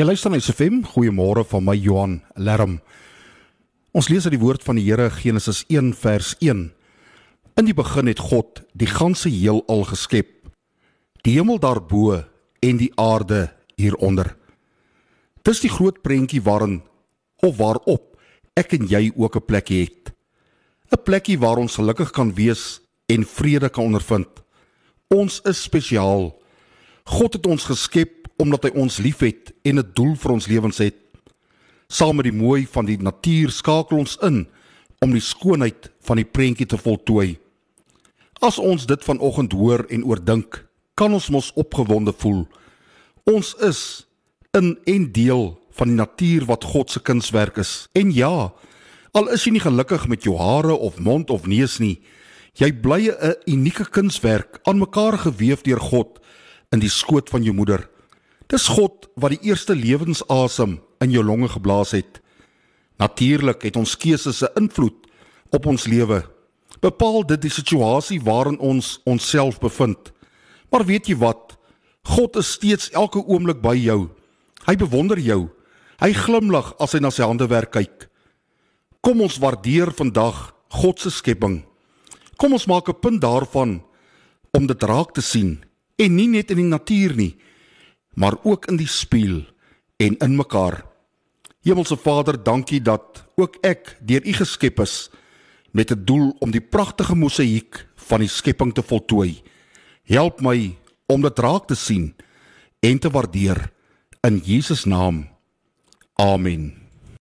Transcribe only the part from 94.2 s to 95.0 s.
U geskep